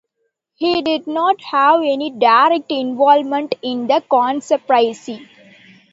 [0.55, 5.29] He didn't have any direct involvement in the conspiracy.